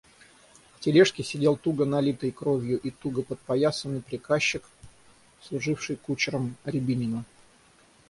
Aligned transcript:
В 0.77 0.79
тележке 0.79 1.23
сидел 1.23 1.55
туго 1.57 1.85
налитой 1.85 2.31
кровью 2.31 2.79
и 2.79 2.89
туго 2.89 3.21
подпоясанный 3.21 4.01
приказчик, 4.01 4.63
служивший 5.43 5.95
кучером 5.95 6.55
Рябинину. 6.65 7.23